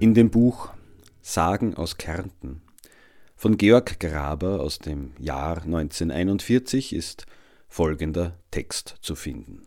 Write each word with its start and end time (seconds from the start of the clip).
In 0.00 0.14
dem 0.14 0.30
Buch 0.30 0.68
Sagen 1.22 1.74
aus 1.74 1.96
Kärnten 1.96 2.62
von 3.34 3.56
Georg 3.56 3.98
Graber 3.98 4.60
aus 4.60 4.78
dem 4.78 5.10
Jahr 5.18 5.62
1941 5.62 6.92
ist 6.92 7.26
folgender 7.66 8.34
Text 8.52 8.94
zu 9.00 9.16
finden. 9.16 9.62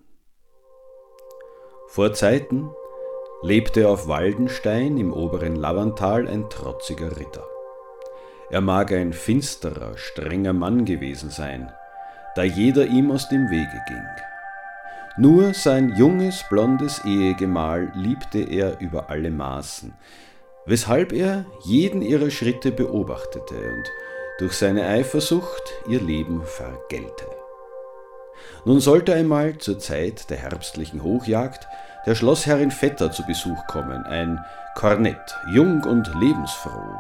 Vor 1.90 2.14
Zeiten 2.14 2.70
lebte 3.42 3.90
auf 3.90 4.08
Waldenstein 4.08 4.98
im 4.98 5.12
oberen 5.12 5.58
Lavantal 5.58 6.30
ein 6.30 6.50
trotziger 6.50 7.18
Ritter. 7.20 7.46
Er 8.50 8.62
mag 8.62 8.94
ein 8.94 9.12
finsterer, 9.12 9.98
strenger 9.98 10.54
Mann 10.54 10.86
gewesen 10.86 11.30
sein, 11.30 11.74
da 12.36 12.44
jeder 12.44 12.88
ihm 12.88 13.12
aus 13.12 13.28
dem 13.28 13.50
Wege 13.50 13.82
ging. 13.86 14.31
Nur 15.18 15.54
sein 15.54 15.94
junges, 15.98 16.46
blondes 16.50 17.04
Ehegemahl 17.04 17.92
liebte 17.96 18.40
er 18.40 18.80
über 18.80 19.10
alle 19.10 19.30
Maßen, 19.30 19.94
weshalb 20.66 21.12
er 21.12 21.46
jeden 21.64 22.02
ihrer 22.02 22.30
Schritte 22.30 22.72
beobachtete 22.72 23.56
und 23.56 23.92
durch 24.40 24.54
seine 24.54 24.88
Eifersucht 24.88 25.74
ihr 25.88 26.02
Leben 26.02 26.44
vergällte. 26.46 27.26
Nun 28.64 28.80
sollte 28.80 29.14
einmal 29.14 29.58
zur 29.58 29.80
Zeit 29.80 30.30
der 30.30 30.38
herbstlichen 30.38 31.04
Hochjagd 31.04 31.68
der 32.06 32.16
Schlossherrin 32.16 32.72
Vetter 32.72 33.12
zu 33.12 33.26
Besuch 33.26 33.68
kommen, 33.68 34.06
ein 34.06 34.40
Kornett, 34.76 35.38
jung 35.54 35.84
und 35.84 36.10
lebensfroh. 36.16 36.96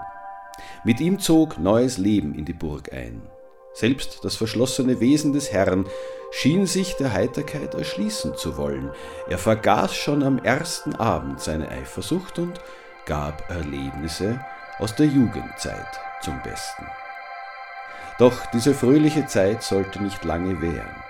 Mit 0.83 0.99
ihm 0.99 1.19
zog 1.19 1.57
neues 1.57 1.97
Leben 1.97 2.35
in 2.35 2.45
die 2.45 2.53
Burg 2.53 2.91
ein. 2.93 3.21
Selbst 3.73 4.23
das 4.23 4.35
verschlossene 4.35 4.99
Wesen 4.99 5.33
des 5.33 5.51
Herrn 5.51 5.85
schien 6.31 6.65
sich 6.65 6.95
der 6.95 7.13
Heiterkeit 7.13 7.73
erschließen 7.73 8.35
zu 8.35 8.57
wollen. 8.57 8.91
Er 9.29 9.37
vergaß 9.37 9.95
schon 9.95 10.23
am 10.23 10.39
ersten 10.39 10.95
Abend 10.95 11.41
seine 11.41 11.69
Eifersucht 11.69 12.39
und 12.39 12.59
gab 13.05 13.49
Erlebnisse 13.49 14.39
aus 14.79 14.95
der 14.95 15.07
Jugendzeit 15.07 15.99
zum 16.21 16.41
Besten. 16.43 16.85
Doch 18.19 18.45
diese 18.53 18.73
fröhliche 18.73 19.25
Zeit 19.25 19.63
sollte 19.63 20.01
nicht 20.01 20.23
lange 20.23 20.61
währen. 20.61 21.03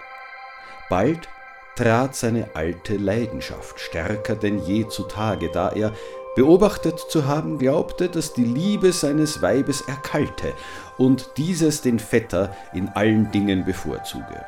Bald 0.89 1.27
trat 1.75 2.15
seine 2.15 2.49
alte 2.53 2.97
Leidenschaft 2.97 3.79
stärker 3.79 4.35
denn 4.35 4.59
je 4.59 4.87
zutage, 4.87 5.49
da 5.49 5.69
er 5.69 5.93
beobachtet 6.35 6.99
zu 6.99 7.27
haben 7.27 7.57
glaubte, 7.57 8.09
dass 8.09 8.33
die 8.33 8.45
Liebe 8.45 8.93
seines 8.93 9.41
Weibes 9.41 9.81
erkalte 9.81 10.53
und 10.97 11.31
dieses 11.37 11.81
den 11.81 11.99
Vetter 11.99 12.55
in 12.73 12.89
allen 12.89 13.31
Dingen 13.31 13.65
bevorzuge. 13.65 14.45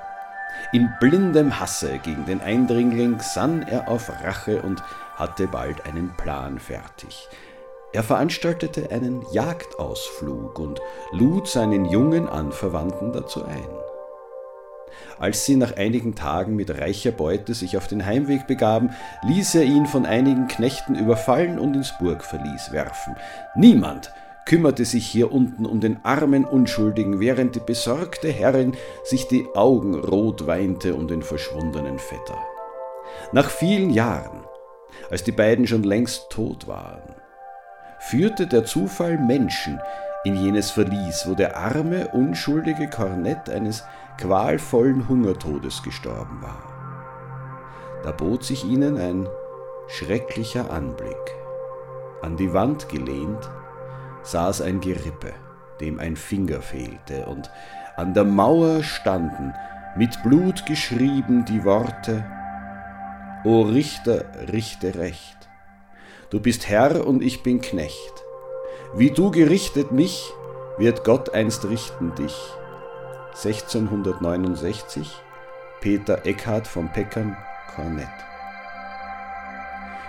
In 0.72 0.90
blindem 1.00 1.60
Hasse 1.60 2.00
gegen 2.04 2.26
den 2.26 2.42
Eindringling 2.42 3.20
sann 3.20 3.64
er 3.64 3.88
auf 3.88 4.10
Rache 4.24 4.62
und 4.62 4.82
hatte 5.16 5.48
bald 5.48 5.86
einen 5.86 6.16
Plan 6.16 6.58
fertig. 6.60 7.28
Er 7.92 8.02
veranstaltete 8.02 8.90
einen 8.90 9.24
Jagdausflug 9.32 10.58
und 10.58 10.82
lud 11.12 11.48
seinen 11.48 11.86
jungen 11.86 12.28
Anverwandten 12.28 13.14
dazu 13.14 13.46
ein. 13.46 13.93
Als 15.20 15.46
sie 15.46 15.56
nach 15.56 15.78
einigen 15.78 16.16
Tagen 16.16 16.56
mit 16.56 16.80
reicher 16.80 17.12
Beute 17.12 17.54
sich 17.54 17.78
auf 17.78 17.88
den 17.88 18.06
Heimweg 18.06 18.48
begaben, 18.48 18.90
ließ 19.28 19.56
er 19.56 19.64
ihn 19.64 19.86
von 19.86 20.06
einigen 20.06 20.48
Knechten 20.48 20.96
überfallen 20.96 21.60
und 21.60 21.76
ins 21.76 21.94
Burgverlies 22.00 22.72
werfen. 22.72 23.16
Niemand 23.56 24.12
kümmerte 24.46 24.86
sich 24.86 25.06
hier 25.08 25.32
unten 25.32 25.66
um 25.66 25.80
den 25.80 26.04
armen 26.04 26.46
Unschuldigen, 26.46 27.20
während 27.20 27.56
die 27.56 27.62
besorgte 27.62 28.30
Herrin 28.30 28.74
sich 29.04 29.28
die 29.28 29.48
Augen 29.56 29.96
rot 29.96 30.48
weinte 30.48 30.96
um 30.96 31.08
den 31.08 31.22
verschwundenen 31.22 32.00
Vetter. 32.00 32.38
Nach 33.32 33.50
vielen 33.50 33.90
Jahren, 33.90 34.44
als 35.10 35.24
die 35.24 35.32
beiden 35.32 35.68
schon 35.68 35.84
längst 35.84 36.30
tot 36.30 36.68
waren, 36.68 37.16
führte 38.00 38.48
der 38.48 38.66
Zufall 38.66 39.18
Menschen 39.18 39.80
in 40.26 40.36
jenes 40.36 40.72
Verlies, 40.72 41.26
wo 41.28 41.36
der 41.36 41.58
arme, 41.58 42.10
unschuldige 42.10 42.90
Kornett 42.90 43.50
eines 43.50 43.84
qualvollen 44.18 45.08
Hungertodes 45.08 45.84
gestorben 45.84 46.42
war. 46.42 48.02
Da 48.04 48.12
bot 48.12 48.44
sich 48.44 48.66
ihnen 48.66 48.98
ein 48.98 49.28
schrecklicher 49.88 50.72
Anblick. 50.72 51.16
An 52.22 52.38
die 52.38 52.54
Wand 52.54 52.90
gelehnt 52.90 53.50
saß 54.24 54.62
ein 54.62 54.80
Gerippe, 54.80 55.34
dem 55.82 56.00
ein 56.00 56.16
Finger 56.16 56.62
fehlte, 56.62 57.26
und 57.26 57.50
an 57.96 58.14
der 58.14 58.24
Mauer 58.24 58.84
standen 58.84 59.54
mit 59.96 60.24
Blut 60.24 60.66
geschrieben 60.66 61.46
die 61.46 61.64
Worte 61.64 62.26
O 63.46 63.64
Richter, 63.64 64.24
richte 64.52 64.96
recht. 64.96 65.50
Du 66.30 66.40
bist 66.40 66.70
Herr 66.70 67.06
und 67.06 67.22
ich 67.22 67.44
bin 67.44 67.60
Knecht. 67.60 68.24
Wie 68.96 69.12
du 69.12 69.32
gerichtet 69.32 69.92
mich, 69.92 70.32
wird 70.78 71.04
Gott 71.04 71.34
einst 71.34 71.66
richten 71.66 72.16
dich. 72.16 72.36
1669 73.36 75.12
Peter 75.82 76.26
Eckhard 76.26 76.68
von 76.68 76.92
Peckern, 76.92 77.36
Kornett. 77.76 78.08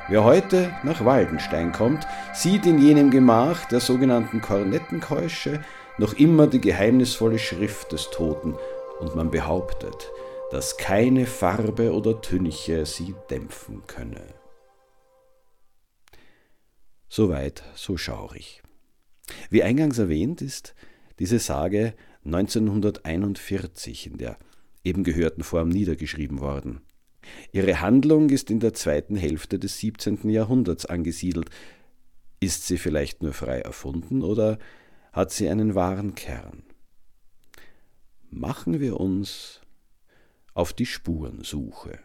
Wer 0.09 0.23
heute 0.23 0.71
nach 0.83 1.05
Waldenstein 1.05 1.73
kommt, 1.73 2.07
sieht 2.35 2.67
in 2.67 2.79
jenem 2.79 3.11
Gemach 3.11 3.65
der 3.65 3.81
sogenannten 3.81 4.43
Kornettenkeusche 4.43 5.65
noch 5.97 6.13
immer 6.13 6.47
die 6.47 6.61
geheimnisvolle 6.61 7.39
Schrift 7.39 7.93
des 7.93 8.11
Toten 8.11 8.55
und 9.01 9.17
man 9.17 9.31
behauptet, 9.31 10.11
dass 10.51 10.77
keine 10.77 11.25
Farbe 11.25 11.95
oder 11.95 12.21
Tünche 12.21 12.85
sie 12.85 13.15
dämpfen 13.31 13.83
könne. 13.87 14.35
Soweit, 17.09 17.63
so 17.75 17.97
schaurig. 17.97 18.63
Wie 19.49 19.63
eingangs 19.63 19.99
erwähnt 19.99 20.43
ist 20.43 20.75
diese 21.19 21.39
Sage 21.39 21.95
1941 22.25 24.07
in 24.07 24.19
der 24.19 24.39
eben 24.83 25.05
gehörten 25.05 25.43
Form 25.43 25.69
niedergeschrieben 25.69 26.41
worden. 26.41 26.81
Ihre 27.53 27.81
Handlung 27.81 28.29
ist 28.29 28.51
in 28.51 28.61
der 28.61 28.75
zweiten 28.75 29.17
Hälfte 29.17 29.59
des 29.59 29.79
17. 29.79 30.29
Jahrhunderts 30.29 30.87
angesiedelt. 30.87 31.51
Ist 32.41 32.67
sie 32.67 32.77
vielleicht 32.77 33.23
nur 33.23 33.33
frei 33.33 33.61
erfunden 33.61 34.23
oder 34.23 34.59
hat 35.13 35.31
sie 35.31 35.49
einen 35.49 35.75
wahren 35.75 36.15
Kern? 36.15 36.63
Machen 38.31 38.81
wir 38.81 39.01
uns 39.01 39.61
auf 40.53 40.73
die 40.73 40.87
Spurensuche. 40.87 42.01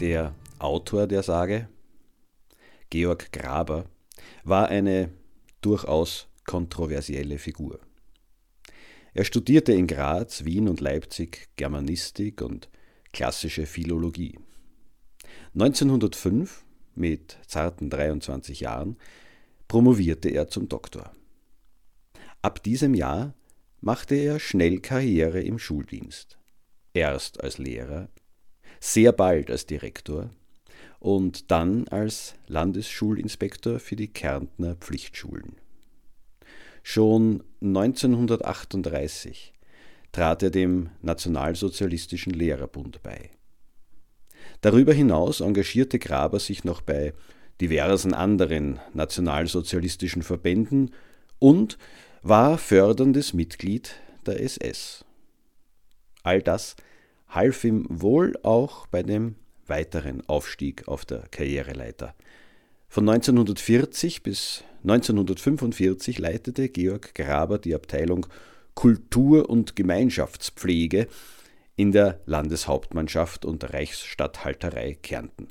Der 0.00 0.32
Autor 0.60 1.08
der 1.08 1.24
Sage, 1.24 1.68
Georg 2.88 3.32
Graber, 3.32 3.86
war 4.44 4.68
eine 4.68 5.10
durchaus 5.60 6.28
kontroversielle 6.46 7.38
Figur. 7.38 7.80
Er 9.12 9.24
studierte 9.24 9.72
in 9.72 9.88
Graz, 9.88 10.44
Wien 10.44 10.68
und 10.68 10.80
Leipzig 10.80 11.48
Germanistik 11.56 12.42
und 12.42 12.68
klassische 13.12 13.66
Philologie. 13.66 14.38
1905, 15.54 16.64
mit 16.94 17.36
zarten 17.48 17.90
23 17.90 18.60
Jahren, 18.60 18.96
promovierte 19.66 20.28
er 20.28 20.46
zum 20.46 20.68
Doktor. 20.68 21.10
Ab 22.40 22.62
diesem 22.62 22.94
Jahr 22.94 23.34
machte 23.80 24.14
er 24.14 24.38
schnell 24.38 24.78
Karriere 24.78 25.42
im 25.42 25.58
Schuldienst. 25.58 26.38
Erst 26.94 27.42
als 27.42 27.58
Lehrer, 27.58 28.08
sehr 28.80 29.12
bald 29.12 29.50
als 29.50 29.66
Direktor 29.66 30.30
und 31.00 31.50
dann 31.50 31.86
als 31.88 32.34
Landesschulinspektor 32.46 33.78
für 33.78 33.96
die 33.96 34.08
Kärntner 34.08 34.74
Pflichtschulen. 34.76 35.56
Schon 36.82 37.42
1938 37.60 39.52
trat 40.12 40.42
er 40.42 40.50
dem 40.50 40.90
Nationalsozialistischen 41.02 42.32
Lehrerbund 42.32 43.02
bei. 43.02 43.30
Darüber 44.60 44.92
hinaus 44.92 45.40
engagierte 45.40 45.98
Graber 45.98 46.40
sich 46.40 46.64
noch 46.64 46.80
bei 46.80 47.12
diversen 47.60 48.14
anderen 48.14 48.80
nationalsozialistischen 48.94 50.22
Verbänden 50.22 50.94
und 51.38 51.78
war 52.22 52.58
förderndes 52.58 53.34
Mitglied 53.34 53.94
der 54.26 54.40
SS. 54.42 55.04
All 56.22 56.42
das 56.42 56.76
half 57.28 57.64
ihm 57.64 57.86
wohl 57.88 58.38
auch 58.42 58.86
bei 58.86 59.02
dem 59.02 59.36
weiteren 59.66 60.26
Aufstieg 60.28 60.88
auf 60.88 61.04
der 61.04 61.24
Karriereleiter. 61.30 62.14
Von 62.88 63.08
1940 63.08 64.22
bis 64.22 64.64
1945 64.82 66.18
leitete 66.18 66.68
Georg 66.68 67.14
Graber 67.14 67.58
die 67.58 67.74
Abteilung 67.74 68.26
Kultur- 68.74 69.50
und 69.50 69.76
Gemeinschaftspflege 69.76 71.08
in 71.76 71.92
der 71.92 72.20
Landeshauptmannschaft 72.26 73.44
und 73.44 73.72
Reichsstatthalterei 73.72 74.94
Kärnten. 74.94 75.48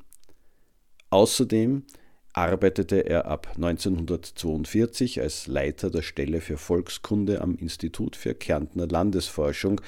Außerdem 1.10 1.84
arbeitete 2.32 3.06
er 3.06 3.26
ab 3.26 3.52
1942 3.56 5.20
als 5.20 5.46
Leiter 5.46 5.90
der 5.90 6.02
Stelle 6.02 6.40
für 6.40 6.58
Volkskunde 6.58 7.40
am 7.40 7.56
Institut 7.56 8.16
für 8.16 8.34
Kärntner 8.34 8.86
Landesforschung 8.86 9.80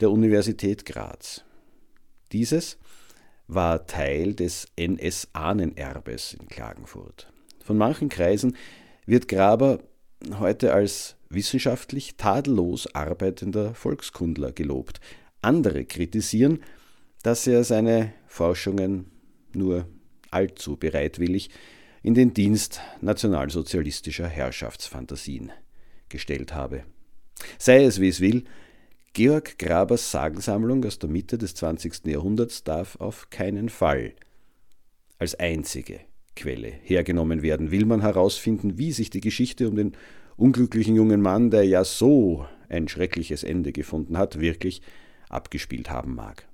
der 0.00 0.10
Universität 0.10 0.84
Graz. 0.84 1.44
Dieses 2.32 2.78
war 3.46 3.86
Teil 3.86 4.34
des 4.34 4.66
NS-Ahnenerbes 4.76 6.34
in 6.34 6.48
Klagenfurt. 6.48 7.32
Von 7.64 7.78
manchen 7.78 8.08
Kreisen 8.08 8.56
wird 9.06 9.28
Graber 9.28 9.80
heute 10.38 10.72
als 10.72 11.16
wissenschaftlich 11.30 12.16
tadellos 12.16 12.94
arbeitender 12.94 13.74
Volkskundler 13.74 14.52
gelobt. 14.52 15.00
Andere 15.42 15.84
kritisieren, 15.84 16.62
dass 17.22 17.46
er 17.46 17.64
seine 17.64 18.12
Forschungen 18.26 19.10
nur 19.52 19.86
allzu 20.30 20.76
bereitwillig 20.76 21.50
in 22.02 22.14
den 22.14 22.32
Dienst 22.34 22.80
nationalsozialistischer 23.00 24.28
Herrschaftsfantasien 24.28 25.52
gestellt 26.08 26.54
habe. 26.54 26.84
Sei 27.58 27.84
es 27.84 28.00
wie 28.00 28.08
es 28.08 28.20
will, 28.20 28.44
Georg 29.18 29.58
Grabers 29.58 30.12
Sagensammlung 30.12 30.84
aus 30.84 31.00
der 31.00 31.10
Mitte 31.10 31.38
des 31.38 31.56
20. 31.56 32.06
Jahrhunderts 32.06 32.62
darf 32.62 32.94
auf 33.00 33.30
keinen 33.30 33.68
Fall 33.68 34.12
als 35.18 35.34
einzige 35.34 35.98
Quelle 36.36 36.68
hergenommen 36.68 37.42
werden. 37.42 37.72
Will 37.72 37.84
man 37.84 38.00
herausfinden, 38.00 38.78
wie 38.78 38.92
sich 38.92 39.10
die 39.10 39.20
Geschichte 39.20 39.68
um 39.68 39.74
den 39.74 39.96
unglücklichen 40.36 40.94
jungen 40.94 41.20
Mann, 41.20 41.50
der 41.50 41.64
ja 41.64 41.82
so 41.82 42.46
ein 42.68 42.86
schreckliches 42.86 43.42
Ende 43.42 43.72
gefunden 43.72 44.16
hat, 44.16 44.38
wirklich 44.38 44.82
abgespielt 45.28 45.90
haben 45.90 46.14
mag. 46.14 46.46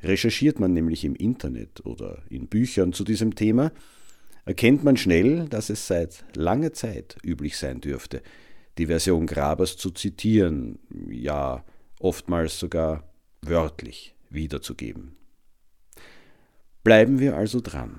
Recherchiert 0.00 0.60
man 0.60 0.74
nämlich 0.74 1.04
im 1.04 1.16
Internet 1.16 1.84
oder 1.84 2.22
in 2.30 2.46
Büchern 2.46 2.92
zu 2.92 3.02
diesem 3.02 3.34
Thema, 3.34 3.72
erkennt 4.44 4.84
man 4.84 4.96
schnell, 4.96 5.48
dass 5.48 5.70
es 5.70 5.88
seit 5.88 6.24
langer 6.36 6.72
Zeit 6.72 7.16
üblich 7.24 7.56
sein 7.56 7.80
dürfte, 7.80 8.22
die 8.78 8.86
Version 8.86 9.26
Grabers 9.26 9.76
zu 9.76 9.90
zitieren, 9.90 10.78
ja 11.08 11.64
oftmals 12.00 12.58
sogar 12.58 13.04
wörtlich 13.42 14.14
wiederzugeben. 14.30 15.16
Bleiben 16.82 17.18
wir 17.18 17.36
also 17.36 17.60
dran. 17.60 17.98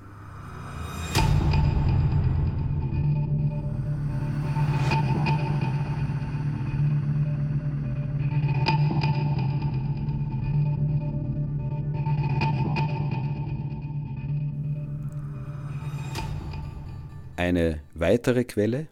Eine 17.37 17.81
weitere 17.93 18.43
Quelle 18.43 18.87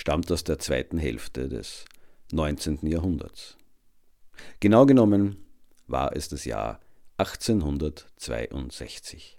stammt 0.00 0.32
aus 0.32 0.42
der 0.44 0.58
zweiten 0.58 0.96
Hälfte 0.96 1.50
des 1.50 1.84
19. 2.32 2.86
Jahrhunderts. 2.86 3.58
Genau 4.58 4.86
genommen 4.86 5.36
war 5.86 6.16
es 6.16 6.30
das 6.30 6.46
Jahr 6.46 6.80
1862. 7.18 9.36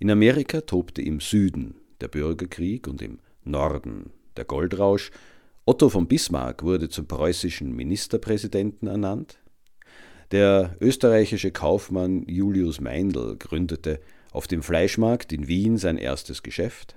In 0.00 0.10
Amerika 0.10 0.62
tobte 0.62 1.00
im 1.00 1.20
Süden 1.20 1.76
der 2.00 2.08
Bürgerkrieg 2.08 2.88
und 2.88 3.00
im 3.00 3.20
Norden 3.44 4.10
der 4.36 4.46
Goldrausch. 4.46 5.12
Otto 5.64 5.90
von 5.90 6.08
Bismarck 6.08 6.64
wurde 6.64 6.88
zum 6.88 7.06
preußischen 7.06 7.70
Ministerpräsidenten 7.70 8.88
ernannt. 8.88 9.38
Der 10.32 10.76
österreichische 10.80 11.52
Kaufmann 11.52 12.24
Julius 12.26 12.80
Meindl 12.80 13.36
gründete 13.36 14.00
auf 14.32 14.48
dem 14.48 14.64
Fleischmarkt 14.64 15.32
in 15.32 15.46
Wien 15.46 15.78
sein 15.78 15.98
erstes 15.98 16.42
Geschäft. 16.42 16.96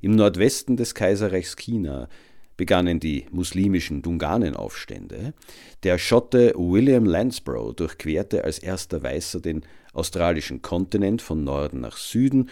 Im 0.00 0.12
Nordwesten 0.12 0.76
des 0.76 0.94
Kaiserreichs 0.94 1.56
China 1.56 2.08
begannen 2.56 3.00
die 3.00 3.26
muslimischen 3.30 4.02
Dunganenaufstände. 4.02 5.34
Der 5.82 5.98
Schotte 5.98 6.52
William 6.56 7.04
Lansborough 7.04 7.74
durchquerte 7.74 8.44
als 8.44 8.58
erster 8.58 9.02
Weißer 9.02 9.40
den 9.40 9.62
australischen 9.92 10.62
Kontinent 10.62 11.22
von 11.22 11.44
Norden 11.44 11.80
nach 11.80 11.96
Süden. 11.96 12.50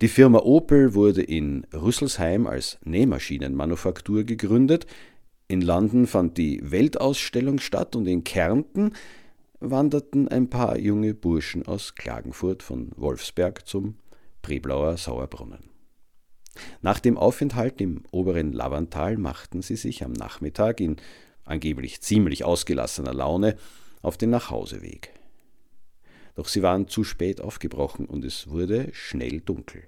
Die 0.00 0.08
Firma 0.08 0.40
Opel 0.40 0.94
wurde 0.94 1.22
in 1.22 1.66
Rüsselsheim 1.72 2.46
als 2.46 2.78
Nähmaschinenmanufaktur 2.84 4.24
gegründet. 4.24 4.86
In 5.48 5.60
London 5.60 6.06
fand 6.06 6.38
die 6.38 6.60
Weltausstellung 6.62 7.58
statt 7.58 7.94
und 7.94 8.06
in 8.06 8.24
Kärnten 8.24 8.94
wanderten 9.60 10.28
ein 10.28 10.50
paar 10.50 10.78
junge 10.78 11.14
Burschen 11.14 11.66
aus 11.66 11.94
Klagenfurt 11.94 12.62
von 12.62 12.90
Wolfsberg 12.96 13.66
zum 13.68 13.96
Preblauer 14.40 14.96
Sauerbrunnen. 14.96 15.71
Nach 16.80 17.00
dem 17.00 17.16
Aufenthalt 17.16 17.80
im 17.80 18.02
oberen 18.10 18.52
Lavantal 18.52 19.16
machten 19.16 19.62
sie 19.62 19.76
sich 19.76 20.04
am 20.04 20.12
Nachmittag 20.12 20.80
in 20.80 20.96
angeblich 21.44 22.00
ziemlich 22.02 22.44
ausgelassener 22.44 23.14
Laune 23.14 23.56
auf 24.00 24.16
den 24.16 24.30
Nachhauseweg. 24.30 25.12
Doch 26.34 26.48
sie 26.48 26.62
waren 26.62 26.88
zu 26.88 27.04
spät 27.04 27.40
aufgebrochen 27.40 28.06
und 28.06 28.24
es 28.24 28.48
wurde 28.48 28.88
schnell 28.92 29.40
dunkel. 29.40 29.84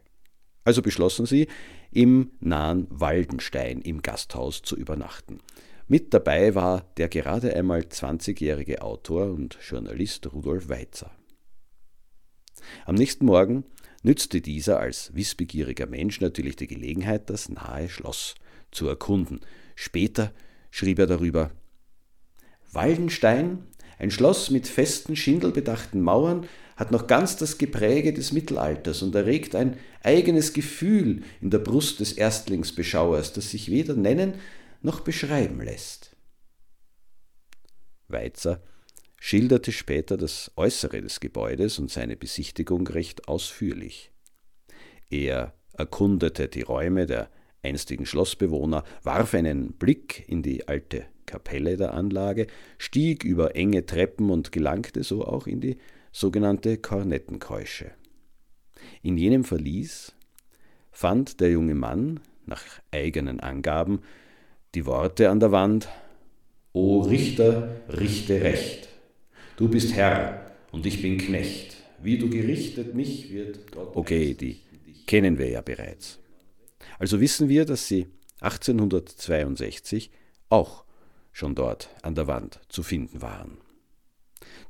Also 0.64 0.82
beschlossen 0.82 1.26
sie, 1.26 1.48
im 1.90 2.32
nahen 2.40 2.86
Waldenstein 2.90 3.80
im 3.80 4.02
Gasthaus 4.02 4.62
zu 4.62 4.76
übernachten. 4.76 5.40
Mit 5.86 6.14
dabei 6.14 6.54
war 6.54 6.86
der 6.96 7.08
gerade 7.08 7.54
einmal 7.54 7.80
20-jährige 7.80 8.82
Autor 8.82 9.26
und 9.26 9.58
Journalist 9.60 10.32
Rudolf 10.32 10.68
Weizer. 10.68 11.10
Am 12.86 12.94
nächsten 12.94 13.26
Morgen 13.26 13.64
nützte 14.04 14.40
dieser 14.40 14.78
als 14.78 15.12
wissbegieriger 15.14 15.86
Mensch 15.86 16.20
natürlich 16.20 16.56
die 16.56 16.68
Gelegenheit, 16.68 17.28
das 17.30 17.48
nahe 17.48 17.88
Schloss 17.88 18.36
zu 18.70 18.86
erkunden. 18.86 19.40
Später 19.74 20.32
schrieb 20.70 21.00
er 21.00 21.06
darüber 21.06 21.50
Waldenstein, 22.72 23.64
ein 23.98 24.10
Schloss 24.10 24.50
mit 24.50 24.68
festen, 24.68 25.16
schindelbedachten 25.16 26.00
Mauern, 26.00 26.46
hat 26.76 26.90
noch 26.90 27.06
ganz 27.06 27.36
das 27.36 27.58
Gepräge 27.58 28.12
des 28.12 28.32
Mittelalters 28.32 29.02
und 29.02 29.14
erregt 29.14 29.54
ein 29.54 29.78
eigenes 30.02 30.52
Gefühl 30.52 31.22
in 31.40 31.50
der 31.50 31.58
Brust 31.58 32.00
des 32.00 32.12
Erstlingsbeschauers, 32.12 33.32
das 33.32 33.50
sich 33.50 33.70
weder 33.70 33.94
nennen 33.94 34.34
noch 34.82 35.00
beschreiben 35.00 35.60
lässt. 35.60 36.16
Weizer 38.08 38.60
schilderte 39.26 39.72
später 39.72 40.18
das 40.18 40.52
Äußere 40.54 41.00
des 41.00 41.18
Gebäudes 41.18 41.78
und 41.78 41.90
seine 41.90 42.14
Besichtigung 42.14 42.86
recht 42.86 43.26
ausführlich. 43.26 44.10
Er 45.08 45.54
erkundete 45.72 46.46
die 46.46 46.60
Räume 46.60 47.06
der 47.06 47.30
einstigen 47.62 48.04
Schlossbewohner, 48.04 48.84
warf 49.02 49.32
einen 49.32 49.72
Blick 49.72 50.28
in 50.28 50.42
die 50.42 50.68
alte 50.68 51.06
Kapelle 51.24 51.78
der 51.78 51.94
Anlage, 51.94 52.48
stieg 52.76 53.24
über 53.24 53.56
enge 53.56 53.86
Treppen 53.86 54.28
und 54.28 54.52
gelangte 54.52 55.02
so 55.02 55.24
auch 55.24 55.46
in 55.46 55.62
die 55.62 55.78
sogenannte 56.12 56.76
Kornettenkeusche. 56.76 57.92
In 59.00 59.16
jenem 59.16 59.44
Verlies 59.44 60.12
fand 60.92 61.40
der 61.40 61.50
junge 61.50 61.74
Mann, 61.74 62.20
nach 62.44 62.62
eigenen 62.90 63.40
Angaben, 63.40 64.00
die 64.74 64.84
Worte 64.84 65.30
an 65.30 65.40
der 65.40 65.50
Wand 65.50 65.88
O 66.74 67.00
Richter, 67.00 67.80
richte 67.88 68.42
recht. 68.42 68.93
Du 69.56 69.68
bist 69.68 69.94
Herr 69.94 70.50
und 70.72 70.84
ich 70.84 71.00
bin 71.00 71.16
Knecht. 71.16 71.76
Wie 72.02 72.18
du 72.18 72.28
gerichtet 72.28 72.94
mich 72.94 73.32
wird 73.32 73.70
Gott. 73.70 73.94
Okay, 73.94 74.34
die 74.34 74.60
kennen 75.06 75.38
wir 75.38 75.48
ja 75.48 75.60
bereits. 75.60 76.18
Also 76.98 77.20
wissen 77.20 77.48
wir, 77.48 77.64
dass 77.64 77.86
sie 77.86 78.08
1862 78.40 80.10
auch 80.48 80.84
schon 81.30 81.54
dort 81.54 81.88
an 82.02 82.16
der 82.16 82.26
Wand 82.26 82.60
zu 82.68 82.82
finden 82.82 83.22
waren. 83.22 83.58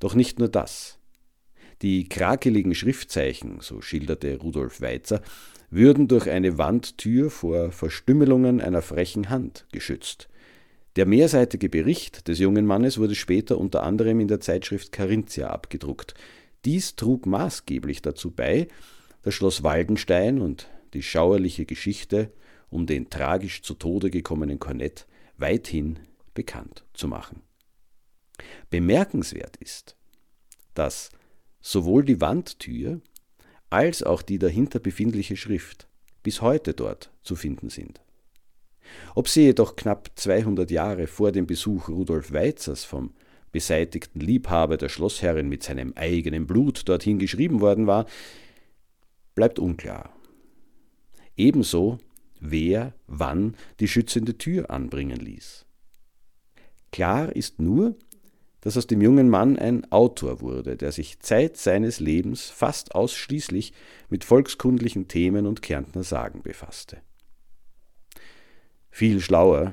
Doch 0.01 0.15
nicht 0.15 0.39
nur 0.39 0.49
das. 0.49 0.99
Die 1.81 2.09
krakeligen 2.09 2.75
Schriftzeichen, 2.75 3.61
so 3.61 3.81
schilderte 3.81 4.37
Rudolf 4.37 4.83
Weizer, 4.83 5.23
würden 5.71 6.09
durch 6.09 6.29
eine 6.29 6.59
Wandtür 6.59 7.31
vor 7.31 7.73
Verstümmelungen 7.73 8.61
einer 8.61 8.83
frechen 8.83 9.31
Hand 9.31 9.67
geschützt. 9.73 10.29
Der 10.97 11.07
mehrseitige 11.07 11.69
Bericht 11.69 12.29
des 12.29 12.39
jungen 12.39 12.67
Mannes 12.67 12.99
wurde 12.99 13.15
später 13.15 13.59
unter 13.59 13.83
anderem 13.83 14.21
in 14.21 14.29
der 14.29 14.41
Zeitschrift 14.41 14.93
Carinthia 14.93 15.49
abgedruckt. 15.49 16.15
Dies 16.65 16.95
trug 16.97 17.27
maßgeblich 17.27 18.01
dazu 18.01 18.31
bei, 18.31 18.69
das 19.23 19.35
Schloss 19.35 19.63
Waldenstein 19.63 20.41
und 20.41 20.69
die 20.93 21.03
schauerliche 21.03 21.67
Geschichte 21.67 22.31
um 22.75 22.87
den 22.87 23.09
tragisch 23.09 23.63
zu 23.63 23.75
Tode 23.75 24.11
gekommenen 24.11 24.59
Kornett 24.59 25.07
weithin 25.37 26.01
bekannt 26.35 26.85
zu 26.93 27.07
machen. 27.07 27.43
Bemerkenswert 28.69 29.57
ist, 29.59 29.97
dass 30.75 31.11
sowohl 31.61 32.05
die 32.05 32.21
Wandtür 32.21 33.01
als 33.71 34.03
auch 34.03 34.23
die 34.23 34.41
dahinter 34.41 34.81
befindliche 34.81 35.37
Schrift 35.37 35.87
bis 36.25 36.43
heute 36.43 36.75
dort 36.75 37.13
zu 37.23 37.37
finden 37.37 37.71
sind. 37.71 38.01
Ob 39.15 39.29
sie 39.29 39.43
jedoch 39.43 39.77
knapp 39.77 40.11
200 40.15 40.71
Jahre 40.71 41.07
vor 41.07 41.33
dem 41.33 41.47
Besuch 41.47 41.89
Rudolf 41.89 42.33
Weizers 42.33 42.85
vom 42.85 43.13
beseitigten 43.53 44.21
Liebhaber 44.21 44.77
der 44.77 44.89
Schlossherrin 44.89 45.49
mit 45.49 45.63
seinem 45.63 45.93
eigenen 45.95 46.47
Blut 46.47 46.89
dorthin 46.89 47.19
geschrieben 47.19 47.61
worden 47.61 47.87
war, 47.87 48.07
bleibt 49.35 49.59
unklar. 49.59 50.13
Ebenso, 51.37 51.99
wer 52.41 52.95
wann 53.07 53.57
die 53.81 53.89
schützende 53.89 54.37
Tür 54.39 54.71
anbringen 54.71 55.19
ließ. 55.19 55.67
Klar 56.91 57.35
ist 57.35 57.61
nur, 57.61 57.97
dass 58.61 58.77
aus 58.77 58.87
dem 58.87 59.03
jungen 59.03 59.29
Mann 59.29 59.59
ein 59.59 59.91
Autor 59.93 60.41
wurde, 60.41 60.77
der 60.77 60.91
sich 60.91 61.21
Zeit 61.21 61.57
seines 61.57 62.01
Lebens 62.01 62.51
fast 62.51 62.95
ausschließlich 62.95 63.73
mit 64.09 64.25
volkskundlichen 64.25 65.07
Themen 65.07 65.47
und 65.47 65.61
Kärntner 65.61 66.03
Sagen 66.03 66.43
befasste. 66.43 66.99
Viel 68.97 69.21
schlauer 69.21 69.73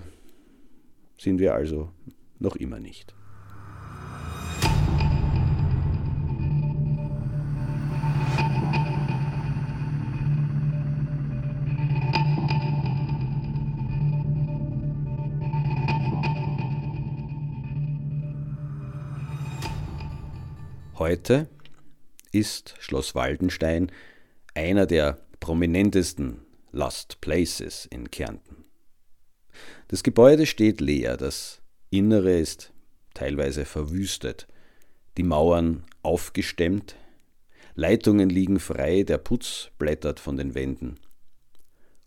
sind 1.15 1.37
wir 1.37 1.53
also 1.53 1.91
noch 2.39 2.55
immer 2.55 2.79
nicht. 2.79 3.13
Heute 20.97 21.47
ist 22.31 22.73
Schloss 22.79 23.13
Waldenstein 23.13 23.91
einer 24.55 24.87
der 24.87 25.19
prominentesten 25.39 26.39
Lost 26.71 27.21
Places 27.21 27.85
in 27.85 28.09
Kärnten. 28.09 28.60
Das 29.87 30.03
Gebäude 30.03 30.45
steht 30.45 30.81
leer, 30.81 31.17
das 31.17 31.61
Innere 31.89 32.37
ist 32.39 32.71
teilweise 33.13 33.65
verwüstet, 33.65 34.47
die 35.17 35.23
Mauern 35.23 35.83
aufgestemmt, 36.01 36.95
Leitungen 37.75 38.29
liegen 38.29 38.59
frei, 38.59 39.03
der 39.03 39.17
Putz 39.17 39.71
blättert 39.77 40.19
von 40.19 40.37
den 40.37 40.55
Wänden. 40.55 40.99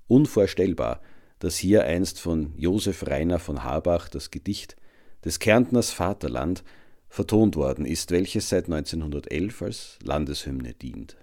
Unvorstellbar, 0.06 1.00
dass 1.38 1.56
hier 1.56 1.84
einst 1.84 2.20
von 2.20 2.52
Josef 2.56 3.06
Rainer 3.06 3.38
von 3.38 3.64
Habach 3.64 4.08
das 4.08 4.30
Gedicht 4.30 4.76
des 5.24 5.38
Kärntners 5.38 5.90
Vaterland 5.90 6.64
vertont 7.08 7.56
worden 7.56 7.86
ist, 7.86 8.10
welches 8.10 8.48
seit 8.48 8.66
1911 8.66 9.62
als 9.62 9.98
Landeshymne 10.02 10.74
dient. 10.74 11.16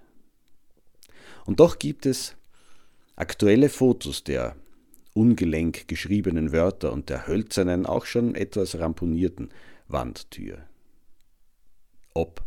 Und 1.44 1.60
doch 1.60 1.78
gibt 1.78 2.06
es 2.06 2.34
aktuelle 3.16 3.68
Fotos 3.68 4.24
der 4.24 4.56
ungelenk 5.14 5.88
geschriebenen 5.88 6.52
Wörter 6.52 6.92
und 6.92 7.08
der 7.10 7.26
hölzernen, 7.26 7.86
auch 7.86 8.06
schon 8.06 8.34
etwas 8.34 8.78
ramponierten 8.78 9.50
Wandtür. 9.88 10.58
Ob 12.14 12.44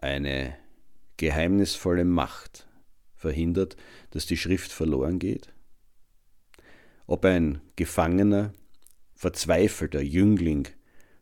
eine 0.00 0.56
geheimnisvolle 1.16 2.04
Macht 2.04 2.66
verhindert, 3.14 3.76
dass 4.10 4.26
die 4.26 4.36
Schrift 4.36 4.72
verloren 4.72 5.18
geht? 5.18 5.52
Ob 7.06 7.24
ein 7.24 7.60
gefangener, 7.76 8.52
verzweifelter 9.14 10.00
Jüngling 10.00 10.68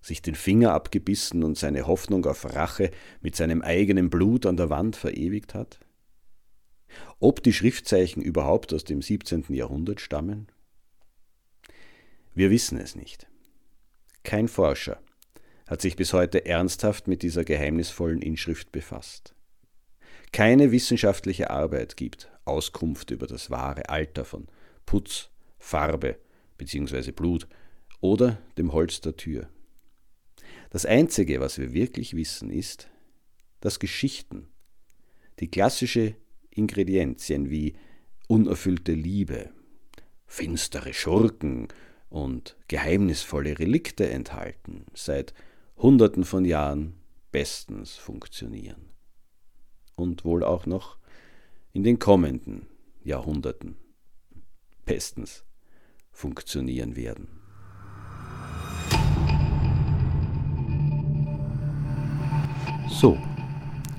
sich 0.01 0.21
den 0.21 0.35
Finger 0.35 0.73
abgebissen 0.73 1.45
und 1.45 1.57
seine 1.57 1.87
Hoffnung 1.87 2.27
auf 2.27 2.45
Rache 2.45 2.91
mit 3.21 3.37
seinem 3.37 3.63
eigenen 3.63 4.11
Blut 4.11 4.47
an 4.47 4.57
der 4.57 4.69
Wand 4.69 4.97
verewigt 4.97 5.55
hat? 5.55 5.79
Ob 7.21 7.43
die 7.43 7.53
Schriftzeichen 7.53 8.23
überhaupt 8.23 8.73
aus 8.73 8.85
dem 8.85 9.03
17. 9.03 9.45
Jahrhundert 9.51 10.01
stammen? 10.01 10.49
Wir 12.35 12.51
wissen 12.51 12.79
es 12.79 12.97
nicht. 12.97 13.27
Kein 14.23 14.49
Forscher 14.49 15.01
hat 15.67 15.81
sich 15.81 15.97
bis 15.97 16.13
heute 16.13 16.45
ernsthaft 16.47 17.09
mit 17.09 17.23
dieser 17.23 17.45
geheimnisvollen 17.45 18.21
Inschrift 18.23 18.73
befasst. 18.73 19.35
Keine 20.33 20.73
wissenschaftliche 20.73 21.51
Arbeit 21.51 21.97
gibt 21.97 22.31
Auskunft 22.45 23.11
über 23.11 23.27
das 23.27 23.51
wahre 23.51 23.89
Alter 23.89 24.25
von 24.25 24.49
Putz, 24.87 25.31
Farbe 25.59 26.19
bzw. 26.59 27.13
Blut 27.13 27.47
oder 28.01 28.39
dem 28.59 28.73
Holz 28.73 29.01
der 29.01 29.17
Tür. 29.17 29.49
Das 30.71 30.87
Einzige, 30.87 31.41
was 31.41 31.59
wir 31.59 31.73
wirklich 31.73 32.17
wissen, 32.17 32.51
ist, 32.51 32.89
dass 33.61 33.79
Geschichten, 33.79 34.49
die 35.39 35.51
klassische 35.51 36.17
Ingredienzien 36.55 37.51
wie 37.51 37.75
unerfüllte 38.29 38.93
Liebe, 38.93 39.51
finstere 40.27 40.95
Schurken 40.95 41.69
und 42.09 42.57
geheimnisvolle 42.69 43.59
Relikte 43.59 44.09
enthalten, 44.09 44.85
seit 44.95 45.35
Hunderten 45.77 46.25
von 46.25 46.45
Jahren 46.45 46.95
bestens 47.31 47.97
funktionieren. 47.97 48.91
Und 49.97 50.25
wohl 50.25 50.43
auch 50.43 50.67
noch 50.67 50.99
in 51.73 51.83
den 51.83 51.99
kommenden 51.99 52.67
Jahrhunderten 53.03 53.77
bestens 54.85 55.45
funktionieren 56.11 56.97
werden. 56.97 57.29
So, 62.89 63.19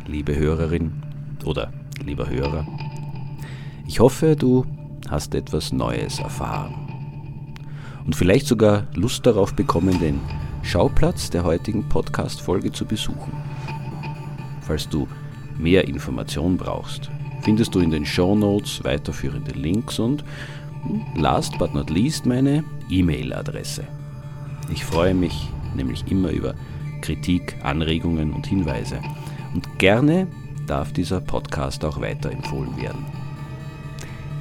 liebe 0.05 0.35
Hörerin 0.35 0.93
oder 1.45 1.73
lieber 2.05 2.29
Hörer. 2.29 2.65
Ich 3.87 3.99
hoffe, 3.99 4.35
du 4.35 4.65
hast 5.09 5.35
etwas 5.35 5.71
Neues 5.71 6.19
erfahren 6.19 6.73
und 8.05 8.15
vielleicht 8.15 8.47
sogar 8.47 8.87
Lust 8.95 9.25
darauf 9.25 9.53
bekommen, 9.53 9.99
den 9.99 10.19
Schauplatz 10.61 11.29
der 11.29 11.43
heutigen 11.43 11.87
Podcast-Folge 11.89 12.71
zu 12.71 12.85
besuchen. 12.85 13.33
Falls 14.61 14.87
du 14.87 15.07
mehr 15.57 15.87
Informationen 15.87 16.57
brauchst, 16.57 17.09
findest 17.41 17.75
du 17.75 17.79
in 17.79 17.91
den 17.91 18.05
Show 18.05 18.35
Notes 18.35 18.83
weiterführende 18.83 19.51
Links 19.51 19.99
und 19.99 20.23
last 21.15 21.57
but 21.57 21.73
not 21.73 21.89
least 21.89 22.25
meine 22.25 22.63
E-Mail-Adresse. 22.89 23.83
Ich 24.71 24.85
freue 24.85 25.13
mich 25.13 25.49
nämlich 25.75 26.05
immer 26.09 26.29
über 26.31 26.55
Kritik, 27.01 27.57
Anregungen 27.63 28.31
und 28.31 28.47
Hinweise. 28.47 28.99
Und 29.53 29.77
gerne 29.77 30.27
darf 30.67 30.93
dieser 30.93 31.21
Podcast 31.21 31.83
auch 31.85 31.99
weiterempfohlen 32.01 32.75
werden. 32.81 33.05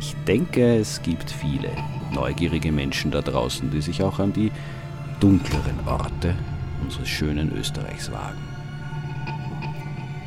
Ich 0.01 0.15
denke, 0.27 0.77
es 0.77 1.03
gibt 1.03 1.31
viele 1.31 1.71
neugierige 2.13 2.73
Menschen 2.73 3.11
da 3.11 3.21
draußen, 3.21 3.71
die 3.71 3.81
sich 3.81 4.03
auch 4.03 4.19
an 4.19 4.33
die 4.33 4.51
dunkleren 5.21 5.79
Orte 5.87 6.35
unseres 6.83 7.09
schönen 7.09 7.53
Österreichs 7.57 8.11
wagen. 8.11 8.43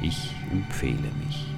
Ich 0.01 0.31
empfehle 0.51 1.11
mich. 1.25 1.54